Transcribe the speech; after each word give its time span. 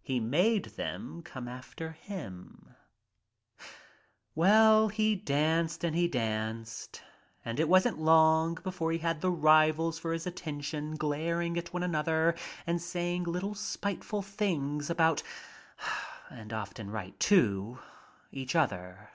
He 0.00 0.20
made 0.20 0.64
them 0.80 1.20
come 1.22 1.50
"Well, 4.34 4.88
he 4.88 5.14
danced 5.14 5.84
and 5.84 5.94
he 5.94 6.08
danced 6.08 7.02
and 7.44 7.60
it 7.60 7.68
wasn't 7.68 7.98
long 7.98 8.54
before 8.64 8.90
he 8.90 8.96
had 8.96 9.20
the 9.20 9.30
rivals 9.30 9.98
for 9.98 10.14
his 10.14 10.26
attentions 10.26 10.96
glar 10.98 11.42
ing 11.44 11.58
at 11.58 11.74
one 11.74 11.82
another 11.82 12.36
and 12.66 12.80
saying 12.80 13.24
little 13.24 13.54
spiteful 13.54 14.22
things 14.22 14.88
about— 14.88 15.22
and 16.30 16.54
often 16.54 16.90
right 16.90 17.20
to— 17.20 17.78
each 18.32 18.56
other. 18.56 19.10